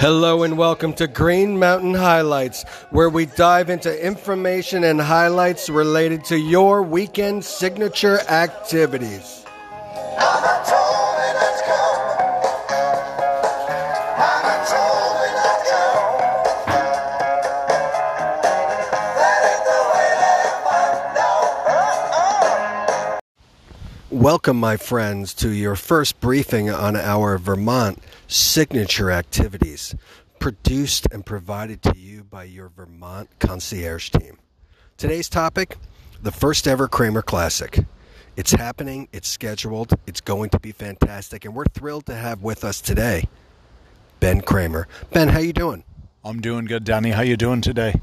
Hello 0.00 0.44
and 0.44 0.56
welcome 0.56 0.92
to 0.92 1.08
Green 1.08 1.58
Mountain 1.58 1.92
Highlights, 1.92 2.62
where 2.90 3.10
we 3.10 3.26
dive 3.26 3.68
into 3.68 3.90
information 4.00 4.84
and 4.84 5.00
highlights 5.00 5.68
related 5.68 6.24
to 6.26 6.38
your 6.38 6.84
weekend 6.84 7.44
signature 7.44 8.20
activities. 8.28 9.44
Welcome, 24.18 24.58
my 24.58 24.76
friends, 24.76 25.32
to 25.34 25.50
your 25.50 25.76
first 25.76 26.18
briefing 26.18 26.68
on 26.68 26.96
our 26.96 27.38
Vermont 27.38 28.02
signature 28.26 29.12
activities, 29.12 29.94
produced 30.40 31.06
and 31.12 31.24
provided 31.24 31.82
to 31.82 31.96
you 31.96 32.24
by 32.24 32.42
your 32.42 32.68
Vermont 32.68 33.30
concierge 33.38 34.10
team. 34.10 34.36
Today's 34.96 35.28
topic 35.28 35.76
the 36.20 36.32
first 36.32 36.66
ever 36.66 36.88
Kramer 36.88 37.22
Classic. 37.22 37.78
It's 38.36 38.50
happening, 38.50 39.06
it's 39.12 39.28
scheduled, 39.28 39.92
it's 40.08 40.20
going 40.20 40.50
to 40.50 40.58
be 40.58 40.72
fantastic, 40.72 41.44
and 41.44 41.54
we're 41.54 41.66
thrilled 41.66 42.06
to 42.06 42.16
have 42.16 42.42
with 42.42 42.64
us 42.64 42.80
today 42.80 43.28
Ben 44.18 44.40
Kramer. 44.40 44.88
Ben, 45.12 45.28
how 45.28 45.38
you 45.38 45.52
doing? 45.52 45.84
I'm 46.24 46.40
doing 46.40 46.64
good, 46.64 46.82
Danny. 46.82 47.10
How 47.10 47.22
you 47.22 47.36
doing 47.36 47.60
today? 47.60 48.00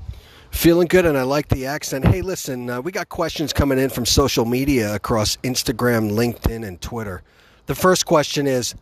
Feeling 0.55 0.87
good, 0.87 1.05
and 1.05 1.15
I 1.15 1.21
like 1.23 1.49
the 1.49 1.67
accent. 1.67 2.07
Hey, 2.07 2.21
listen, 2.21 2.69
uh, 2.71 2.81
we 2.81 2.91
got 2.91 3.09
questions 3.09 3.53
coming 3.53 3.77
in 3.77 3.89
from 3.89 4.03
social 4.03 4.45
media 4.45 4.95
across 4.95 5.35
Instagram, 5.43 6.11
LinkedIn, 6.11 6.65
and 6.65 6.81
Twitter. 6.81 7.21
The 7.67 7.75
first 7.75 8.07
question 8.07 8.47
is 8.47 8.73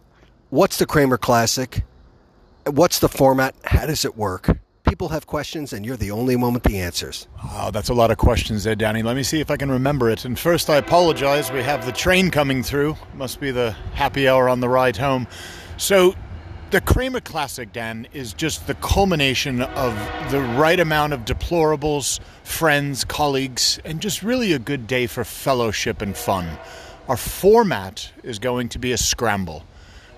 What's 0.50 0.78
the 0.78 0.86
Kramer 0.86 1.18
Classic? 1.18 1.84
What's 2.68 3.00
the 3.00 3.10
format? 3.10 3.56
How 3.66 3.86
does 3.88 4.06
it 4.06 4.16
work? 4.16 4.56
People 4.88 5.10
have 5.10 5.28
questions, 5.28 5.74
and 5.74 5.86
you're 5.86 5.98
the 5.98 6.12
only 6.12 6.38
one 6.38 6.54
with 6.54 6.64
the 6.64 6.80
answers. 6.80 7.28
Oh, 7.44 7.70
that's 7.72 7.90
a 7.90 7.94
lot 7.94 8.12
of 8.12 8.18
questions 8.18 8.64
there, 8.64 8.76
Danny. 8.76 9.02
Let 9.02 9.18
me 9.18 9.24
see 9.24 9.42
if 9.42 9.52
I 9.52 9.58
can 9.58 9.72
remember 9.72 10.10
it. 10.10 10.24
And 10.24 10.40
first, 10.40 10.70
I 10.70 10.78
apologize. 10.78 11.52
We 11.52 11.64
have 11.64 11.86
the 11.86 11.92
train 11.92 12.30
coming 12.30 12.64
through. 12.64 12.96
Must 13.16 13.42
be 13.42 13.52
the 13.52 13.72
happy 13.94 14.30
hour 14.30 14.48
on 14.48 14.62
the 14.62 14.70
ride 14.70 14.96
home. 14.96 15.28
So, 15.78 16.16
the 16.74 16.82
Kramer 16.82 17.22
Classic, 17.22 17.72
Dan, 17.72 18.08
is 18.14 18.34
just 18.34 18.66
the 18.66 18.74
culmination 18.74 19.62
of 19.62 19.94
the 20.32 20.42
right 20.58 20.80
amount 20.80 21.14
of 21.14 21.24
deplorables, 21.24 22.20
friends, 22.44 23.04
colleagues, 23.04 23.80
and 23.86 24.02
just 24.02 24.24
really 24.24 24.54
a 24.54 24.58
good 24.58 24.88
day 24.88 25.06
for 25.06 25.24
fellowship 25.24 26.02
and 26.02 26.18
fun. 26.18 26.58
Our 27.08 27.16
format 27.16 28.12
is 28.24 28.40
going 28.40 28.70
to 28.70 28.80
be 28.80 28.92
a 28.92 28.98
scramble. 28.98 29.64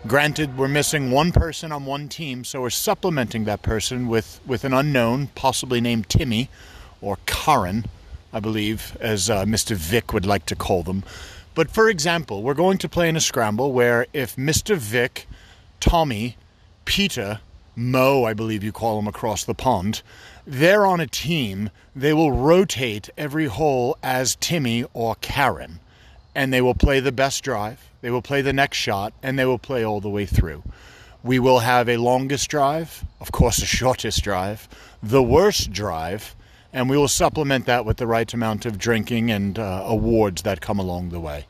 Granted, 0.08 0.58
we're 0.58 0.70
missing 0.70 1.12
one 1.12 1.34
person 1.34 1.74
on 1.74 1.86
one 1.86 2.08
team, 2.08 2.46
so 2.46 2.62
we're 2.62 2.70
supplementing 2.70 3.44
that 3.44 3.62
person 3.62 4.08
with, 4.08 4.40
with 4.46 4.64
an 4.64 4.74
unknown, 4.74 5.28
possibly 5.36 5.82
named 5.82 6.08
Timmy 6.08 6.50
or 7.02 7.18
Karen, 7.26 7.84
I 8.32 8.40
believe, 8.40 8.96
as 9.02 9.30
uh, 9.30 9.44
Mr. 9.44 9.76
Vic 9.76 10.14
would 10.14 10.26
like 10.26 10.46
to 10.46 10.56
call 10.56 10.84
them. 10.84 11.04
But 11.54 11.70
for 11.70 11.90
example, 11.90 12.44
we're 12.44 12.54
going 12.54 12.78
to 12.78 12.88
play 12.88 13.10
in 13.10 13.18
a 13.18 13.22
scramble 13.22 13.74
where 13.74 14.08
if 14.14 14.38
Mr. 14.38 14.78
Vic, 14.78 15.28
Tommy, 15.82 16.38
Peter, 16.86 17.42
Mo, 17.76 18.24
I 18.24 18.34
believe 18.34 18.64
you 18.64 18.72
call 18.72 18.98
him 19.00 19.08
across 19.08 19.44
the 19.44 19.54
pond, 19.54 20.02
they're 20.48 20.86
on 20.86 21.00
a 21.00 21.08
team, 21.08 21.72
they 21.96 22.14
will 22.14 22.32
rotate 22.32 23.10
every 23.18 23.48
hole 23.48 23.98
as 24.02 24.36
Timmy 24.38 24.86
or 24.94 25.16
Karen. 25.16 25.80
And 26.34 26.54
they 26.54 26.62
will 26.62 26.76
play 26.76 27.00
the 27.00 27.12
best 27.12 27.44
drive, 27.44 27.90
they 28.02 28.12
will 28.12 28.22
play 28.22 28.42
the 28.42 28.54
next 28.54 28.78
shot, 28.78 29.14
and 29.24 29.38
they 29.38 29.46
will 29.46 29.60
play 29.60 29.84
all 29.84 30.00
the 30.00 30.10
way 30.10 30.26
through. 30.26 30.64
We 31.24 31.40
will 31.40 31.60
have 31.60 31.90
a 31.90 31.98
longest 31.98 32.50
drive, 32.50 33.04
of 33.20 33.32
course, 33.32 33.58
a 33.60 33.66
shortest 33.66 34.24
drive, 34.24 34.70
the 35.02 35.24
worst 35.24 35.72
drive, 35.72 36.36
and 36.72 36.90
we 36.90 36.98
will 36.98 37.08
supplement 37.08 37.66
that 37.66 37.86
with 37.86 37.98
the 37.98 38.06
right 38.06 38.32
amount 38.32 38.66
of 38.66 38.78
drinking 38.78 39.32
and 39.32 39.58
uh, 39.58 39.84
awards 39.86 40.44
that 40.44 40.62
come 40.62 40.78
along 40.78 41.10
the 41.10 41.20
way. 41.20 41.48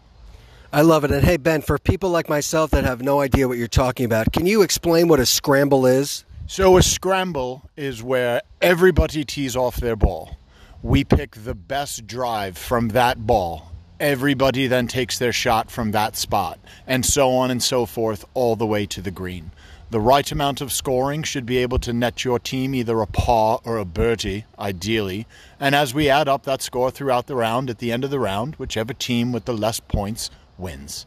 I 0.75 0.81
love 0.81 1.05
it. 1.05 1.11
And 1.11 1.23
hey, 1.23 1.37
Ben, 1.37 1.61
for 1.61 1.79
people 1.79 2.09
like 2.09 2.27
myself 2.27 2.71
that 2.71 2.83
have 2.83 3.01
no 3.01 3.21
idea 3.21 3.47
what 3.47 3.57
you're 3.57 3.65
talking 3.65 4.05
about, 4.05 4.33
can 4.33 4.45
you 4.45 4.61
explain 4.61 5.07
what 5.07 5.21
a 5.21 5.25
scramble 5.25 5.85
is? 5.85 6.25
So, 6.47 6.75
a 6.75 6.83
scramble 6.83 7.69
is 7.77 8.03
where 8.03 8.41
everybody 8.61 9.23
tees 9.23 9.55
off 9.55 9.77
their 9.77 9.95
ball. 9.95 10.35
We 10.83 11.05
pick 11.05 11.37
the 11.45 11.55
best 11.55 12.07
drive 12.07 12.57
from 12.57 12.89
that 12.89 13.25
ball. 13.25 13.71
Everybody 14.01 14.67
then 14.67 14.89
takes 14.89 15.17
their 15.17 15.31
shot 15.31 15.71
from 15.71 15.91
that 15.91 16.17
spot, 16.17 16.59
and 16.85 17.05
so 17.05 17.31
on 17.31 17.51
and 17.51 17.63
so 17.63 17.85
forth, 17.85 18.25
all 18.33 18.57
the 18.57 18.67
way 18.67 18.85
to 18.87 19.01
the 19.01 19.11
green. 19.11 19.51
The 19.91 20.01
right 20.01 20.29
amount 20.29 20.59
of 20.59 20.73
scoring 20.73 21.23
should 21.23 21.45
be 21.45 21.59
able 21.59 21.79
to 21.79 21.93
net 21.93 22.25
your 22.25 22.37
team 22.37 22.75
either 22.75 22.99
a 22.99 23.07
par 23.07 23.61
or 23.63 23.77
a 23.77 23.85
birdie, 23.85 24.43
ideally. 24.59 25.25
And 25.57 25.73
as 25.73 25.93
we 25.93 26.09
add 26.09 26.27
up 26.27 26.43
that 26.43 26.61
score 26.61 26.91
throughout 26.91 27.27
the 27.27 27.35
round, 27.35 27.69
at 27.69 27.77
the 27.77 27.93
end 27.93 28.03
of 28.03 28.09
the 28.09 28.19
round, 28.19 28.55
whichever 28.55 28.93
team 28.93 29.31
with 29.31 29.45
the 29.45 29.53
less 29.53 29.79
points 29.79 30.29
wins. 30.57 31.05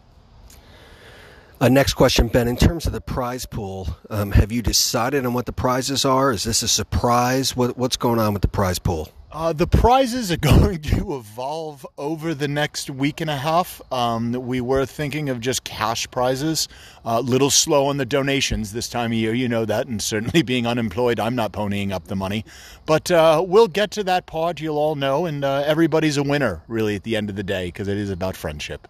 Uh, 1.61 1.69
next 1.69 1.95
question, 1.95 2.29
Ben. 2.29 2.47
In 2.47 2.57
terms 2.57 2.87
of 2.87 2.93
the 2.93 3.01
prize 3.01 3.45
pool, 3.45 3.89
um, 4.11 4.31
have 4.31 4.53
you 4.53 4.63
decided 4.63 5.27
on 5.27 5.35
what 5.35 5.47
the 5.47 5.53
prizes 5.53 6.05
are? 6.05 6.31
Is 6.31 6.45
this 6.45 6.63
a 6.63 6.69
surprise? 6.69 7.57
What, 7.57 7.77
what's 7.77 7.97
going 7.97 8.21
on 8.21 8.33
with 8.33 8.43
the 8.43 8.49
prize 8.49 8.79
pool? 8.79 9.13
Uh, 9.33 9.53
the 9.53 9.67
prizes 9.67 10.31
are 10.31 10.37
going 10.39 10.81
to 10.81 11.17
evolve 11.17 11.85
over 11.99 12.33
the 12.33 12.47
next 12.47 12.91
week 12.91 13.21
and 13.21 13.29
a 13.29 13.37
half. 13.37 13.83
Um, 13.93 14.33
we 14.33 14.61
were 14.61 14.87
thinking 14.87 15.29
of 15.29 15.41
just 15.41 15.65
cash 15.65 16.09
prizes. 16.13 16.69
A 17.05 17.09
uh, 17.09 17.21
little 17.21 17.51
slow 17.51 17.87
on 17.87 17.97
the 17.97 18.07
donations 18.07 18.73
this 18.73 18.89
time 18.89 19.11
of 19.11 19.19
year, 19.19 19.35
you 19.35 19.49
know 19.49 19.65
that, 19.65 19.89
and 19.89 20.01
certainly 20.01 20.43
being 20.45 20.65
unemployed, 20.65 21.19
I'm 21.19 21.35
not 21.35 21.53
ponying 21.53 21.91
up 21.91 22.05
the 22.05 22.17
money. 22.17 22.45
But 22.87 23.11
uh, 23.11 23.45
we'll 23.47 23.69
get 23.69 23.91
to 23.93 24.05
that 24.05 24.27
part, 24.27 24.61
you'll 24.61 24.79
all 24.79 24.95
know, 24.95 25.27
and 25.27 25.45
uh, 25.45 25.65
everybody's 25.67 26.17
a 26.17 26.23
winner, 26.23 26.63
really, 26.69 26.95
at 26.95 27.03
the 27.03 27.17
end 27.17 27.31
of 27.31 27.37
the 27.37 27.43
day, 27.43 27.67
because 27.67 27.89
it 27.89 27.99
is 27.99 28.11
about 28.11 28.37
friendship. 28.37 28.87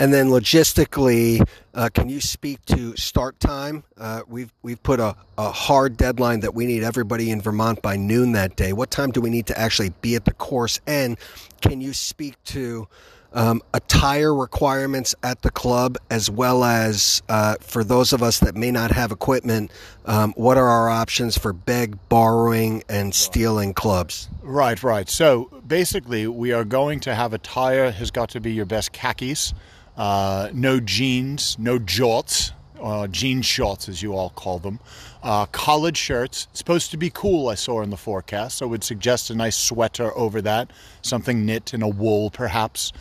And 0.00 0.12
then 0.12 0.28
logistically, 0.28 1.46
uh, 1.74 1.88
can 1.92 2.08
you 2.08 2.20
speak 2.20 2.64
to 2.66 2.96
start 2.96 3.40
time? 3.40 3.82
Uh, 3.96 4.22
we've 4.28 4.52
we've 4.62 4.82
put 4.82 5.00
a, 5.00 5.16
a 5.36 5.50
hard 5.50 5.96
deadline 5.96 6.40
that 6.40 6.54
we 6.54 6.66
need 6.66 6.84
everybody 6.84 7.30
in 7.30 7.40
Vermont 7.40 7.82
by 7.82 7.96
noon 7.96 8.32
that 8.32 8.54
day. 8.54 8.72
What 8.72 8.90
time 8.90 9.10
do 9.10 9.20
we 9.20 9.30
need 9.30 9.46
to 9.46 9.58
actually 9.58 9.90
be 10.00 10.14
at 10.14 10.24
the 10.24 10.34
course? 10.34 10.80
And 10.86 11.18
can 11.60 11.80
you 11.80 11.92
speak 11.92 12.42
to 12.44 12.86
um, 13.32 13.62
attire 13.74 14.34
requirements 14.34 15.14
at 15.22 15.42
the 15.42 15.50
club, 15.50 15.98
as 16.10 16.30
well 16.30 16.64
as 16.64 17.22
uh, 17.28 17.56
for 17.60 17.84
those 17.84 18.12
of 18.12 18.22
us 18.22 18.40
that 18.40 18.54
may 18.54 18.70
not 18.70 18.90
have 18.90 19.12
equipment, 19.12 19.70
um, 20.06 20.32
what 20.36 20.56
are 20.56 20.66
our 20.66 20.88
options 20.88 21.36
for 21.36 21.52
beg, 21.52 21.98
borrowing, 22.08 22.82
and 22.88 23.14
stealing 23.14 23.74
clubs? 23.74 24.28
Right, 24.42 24.82
right. 24.82 25.08
So 25.08 25.50
basically, 25.66 26.26
we 26.26 26.52
are 26.52 26.64
going 26.64 27.00
to 27.00 27.14
have 27.14 27.34
attire 27.34 27.90
has 27.90 28.10
got 28.10 28.30
to 28.30 28.40
be 28.40 28.52
your 28.52 28.66
best 28.66 28.92
khakis. 28.92 29.52
Uh, 29.98 30.48
no 30.54 30.78
jeans, 30.78 31.58
no 31.58 31.78
jorts, 31.78 32.52
uh, 32.80 33.08
jean 33.08 33.42
shorts 33.42 33.88
as 33.88 34.00
you 34.00 34.14
all 34.14 34.30
call 34.30 34.60
them. 34.60 34.78
Uh, 35.22 35.44
collared 35.46 35.96
shirts. 35.96 36.46
It's 36.50 36.60
supposed 36.60 36.92
to 36.92 36.96
be 36.96 37.10
cool, 37.10 37.48
I 37.48 37.56
saw 37.56 37.82
in 37.82 37.90
the 37.90 37.96
forecast. 37.96 38.62
I 38.62 38.66
would 38.66 38.84
suggest 38.84 39.28
a 39.30 39.34
nice 39.34 39.56
sweater 39.56 40.16
over 40.16 40.40
that, 40.42 40.70
something 41.02 41.44
knit 41.44 41.74
in 41.74 41.82
a 41.82 41.88
wool 41.88 42.30
perhaps. 42.30 42.92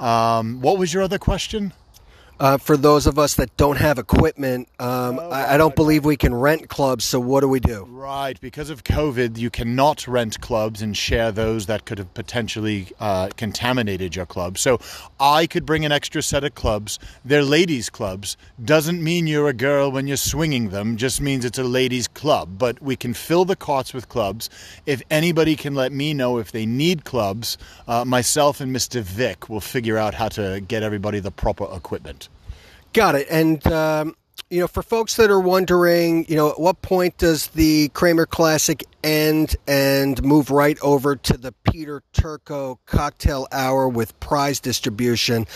Um, 0.00 0.62
what 0.62 0.78
was 0.78 0.94
your 0.94 1.02
other 1.02 1.18
question? 1.18 1.74
Uh, 2.38 2.58
for 2.58 2.76
those 2.76 3.06
of 3.06 3.18
us 3.18 3.34
that 3.36 3.56
don't 3.56 3.78
have 3.78 3.98
equipment, 3.98 4.68
um, 4.78 5.18
oh, 5.18 5.30
I, 5.30 5.54
I, 5.54 5.56
don't 5.56 5.74
believe 5.74 6.04
we 6.04 6.18
can 6.18 6.34
rent 6.34 6.68
clubs. 6.68 7.06
So 7.06 7.18
what 7.18 7.40
do 7.40 7.48
we 7.48 7.60
do? 7.60 7.86
Right, 7.88 8.38
because 8.42 8.68
of 8.68 8.84
COVID, 8.84 9.38
you 9.38 9.48
cannot 9.48 10.06
rent 10.06 10.38
clubs 10.42 10.82
and 10.82 10.94
share 10.94 11.32
those 11.32 11.64
that 11.64 11.86
could 11.86 11.96
have 11.96 12.12
potentially 12.12 12.88
uh, 13.00 13.30
contaminated 13.38 14.14
your 14.14 14.26
club. 14.26 14.58
So 14.58 14.78
I 15.18 15.46
could 15.46 15.64
bring 15.64 15.86
an 15.86 15.92
extra 15.92 16.20
set 16.20 16.44
of 16.44 16.54
clubs. 16.54 16.98
They're 17.24 17.42
ladies' 17.42 17.88
clubs. 17.88 18.36
Doesn't 18.62 19.02
mean 19.02 19.26
you're 19.26 19.48
a 19.48 19.54
girl 19.54 19.90
when 19.90 20.06
you're 20.06 20.18
swinging 20.18 20.68
them. 20.68 20.98
Just 20.98 21.22
means 21.22 21.42
it's 21.42 21.58
a 21.58 21.64
ladies' 21.64 22.06
club. 22.06 22.58
But 22.58 22.82
we 22.82 22.96
can 22.96 23.14
fill 23.14 23.46
the 23.46 23.56
carts 23.56 23.94
with 23.94 24.10
clubs. 24.10 24.50
If 24.84 25.00
anybody 25.10 25.56
can 25.56 25.74
let 25.74 25.90
me 25.90 26.12
know 26.12 26.36
if 26.36 26.52
they 26.52 26.66
need 26.66 27.06
clubs, 27.06 27.56
uh, 27.88 28.04
myself 28.04 28.60
and 28.60 28.76
Mr. 28.76 29.00
Vic 29.00 29.48
will 29.48 29.62
figure 29.62 29.96
out 29.96 30.12
how 30.12 30.28
to 30.28 30.60
get 30.60 30.82
everybody 30.82 31.18
the 31.18 31.30
proper 31.30 31.66
equipment. 31.74 32.25
Got 32.92 33.14
it. 33.14 33.26
And, 33.30 33.66
um, 33.66 34.16
you 34.50 34.60
know, 34.60 34.68
for 34.68 34.82
folks 34.82 35.16
that 35.16 35.30
are 35.30 35.40
wondering, 35.40 36.24
you 36.28 36.36
know, 36.36 36.50
at 36.50 36.60
what 36.60 36.80
point 36.80 37.18
does 37.18 37.48
the 37.48 37.88
Kramer 37.90 38.26
Classic 38.26 38.84
end 39.02 39.56
and 39.66 40.22
move 40.22 40.50
right 40.50 40.78
over 40.82 41.16
to 41.16 41.36
the 41.36 41.52
Peter 41.70 42.02
Turco 42.12 42.78
cocktail 42.86 43.48
hour 43.50 43.88
with 43.88 44.18
prize 44.20 44.60
distribution? 44.60 45.46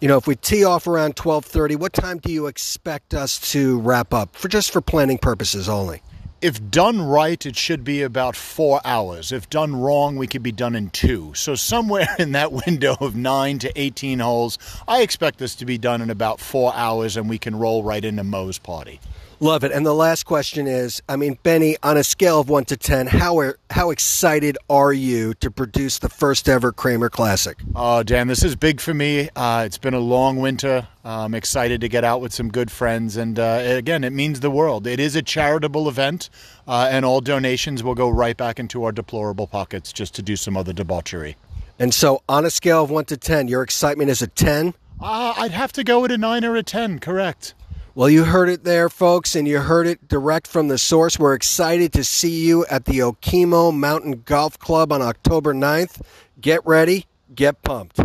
You 0.00 0.08
know, 0.08 0.16
if 0.16 0.26
we 0.28 0.36
tee 0.36 0.64
off 0.64 0.86
around 0.86 1.16
12:30, 1.16 1.76
what 1.76 1.92
time 1.92 2.18
do 2.18 2.30
you 2.30 2.46
expect 2.46 3.14
us 3.14 3.38
to 3.52 3.80
wrap 3.80 4.14
up? 4.14 4.36
For 4.36 4.48
just 4.48 4.70
for 4.70 4.80
planning 4.80 5.18
purposes 5.18 5.68
only. 5.68 6.02
If 6.40 6.70
done 6.70 7.00
right, 7.00 7.44
it 7.44 7.56
should 7.56 7.84
be 7.84 8.02
about 8.02 8.36
four 8.36 8.80
hours. 8.84 9.32
If 9.32 9.48
done 9.50 9.74
wrong, 9.76 10.16
we 10.16 10.26
could 10.26 10.42
be 10.42 10.52
done 10.52 10.74
in 10.74 10.90
two. 10.90 11.32
So, 11.34 11.54
somewhere 11.54 12.08
in 12.18 12.32
that 12.32 12.52
window 12.52 12.96
of 13.00 13.16
nine 13.16 13.58
to 13.60 13.72
18 13.80 14.18
holes, 14.18 14.58
I 14.86 15.02
expect 15.02 15.38
this 15.38 15.54
to 15.56 15.66
be 15.66 15.78
done 15.78 16.02
in 16.02 16.10
about 16.10 16.40
four 16.40 16.74
hours 16.74 17.16
and 17.16 17.28
we 17.28 17.38
can 17.38 17.56
roll 17.56 17.82
right 17.82 18.04
into 18.04 18.24
Mo's 18.24 18.58
party. 18.58 19.00
Love 19.38 19.64
it. 19.64 19.72
And 19.72 19.84
the 19.84 19.92
last 19.92 20.24
question 20.24 20.66
is 20.66 21.02
I 21.08 21.16
mean, 21.16 21.38
Benny, 21.42 21.76
on 21.82 21.96
a 21.96 22.04
scale 22.04 22.40
of 22.40 22.48
1 22.48 22.64
to 22.66 22.76
10, 22.76 23.06
how, 23.06 23.38
are, 23.38 23.58
how 23.70 23.90
excited 23.90 24.56
are 24.70 24.92
you 24.92 25.34
to 25.34 25.50
produce 25.50 25.98
the 25.98 26.08
first 26.08 26.48
ever 26.48 26.72
Kramer 26.72 27.10
Classic? 27.10 27.58
Oh, 27.74 28.02
Dan, 28.02 28.28
this 28.28 28.42
is 28.42 28.56
big 28.56 28.80
for 28.80 28.94
me. 28.94 29.28
Uh, 29.36 29.64
it's 29.66 29.78
been 29.78 29.94
a 29.94 30.00
long 30.00 30.36
winter. 30.38 30.88
I'm 31.08 31.34
excited 31.34 31.80
to 31.82 31.88
get 31.88 32.02
out 32.02 32.20
with 32.20 32.32
some 32.32 32.48
good 32.48 32.70
friends. 32.70 33.16
And 33.16 33.38
uh, 33.38 33.62
again, 33.64 34.02
it 34.02 34.12
means 34.12 34.40
the 34.40 34.50
world. 34.50 34.86
It 34.86 34.98
is 34.98 35.14
a 35.14 35.22
charitable 35.22 35.88
event, 35.88 36.28
uh, 36.66 36.88
and 36.90 37.04
all 37.04 37.20
donations 37.20 37.84
will 37.84 37.94
go 37.94 38.08
right 38.08 38.36
back 38.36 38.58
into 38.58 38.82
our 38.82 38.90
deplorable 38.90 39.46
pockets 39.46 39.92
just 39.92 40.14
to 40.16 40.22
do 40.22 40.34
some 40.34 40.56
other 40.56 40.72
debauchery. 40.72 41.36
And 41.78 41.94
so, 41.94 42.22
on 42.28 42.44
a 42.44 42.50
scale 42.50 42.82
of 42.82 42.90
1 42.90 43.04
to 43.06 43.16
10, 43.16 43.48
your 43.48 43.62
excitement 43.62 44.10
is 44.10 44.20
a 44.20 44.26
10? 44.26 44.74
Uh, 45.00 45.34
I'd 45.36 45.52
have 45.52 45.72
to 45.74 45.84
go 45.84 46.00
with 46.00 46.10
a 46.10 46.18
9 46.18 46.44
or 46.44 46.56
a 46.56 46.62
10, 46.62 46.98
correct. 46.98 47.54
Well, 47.94 48.10
you 48.10 48.24
heard 48.24 48.48
it 48.48 48.64
there, 48.64 48.88
folks, 48.88 49.36
and 49.36 49.46
you 49.46 49.60
heard 49.60 49.86
it 49.86 50.08
direct 50.08 50.46
from 50.46 50.68
the 50.68 50.76
source. 50.76 51.18
We're 51.18 51.34
excited 51.34 51.92
to 51.92 52.02
see 52.02 52.44
you 52.46 52.66
at 52.66 52.86
the 52.86 52.98
Okemo 52.98 53.74
Mountain 53.74 54.22
Golf 54.24 54.58
Club 54.58 54.92
on 54.92 55.02
October 55.02 55.54
9th. 55.54 56.02
Get 56.40 56.66
ready, 56.66 57.06
get 57.34 57.62
pumped. 57.62 58.00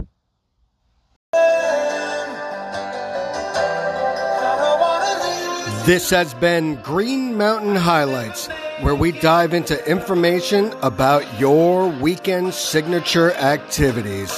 This 5.86 6.12
has 6.12 6.36
been 6.36 6.76
Green 6.84 7.36
Mountain 7.36 7.76
Highlights, 7.76 8.48
where 8.82 8.94
we 8.94 9.12
dive 9.12 9.56
into 9.56 9.84
information 9.90 10.72
about 10.84 11.40
your 11.40 11.88
weekend 11.88 12.54
signature 12.54 13.34
activities. 13.34 14.32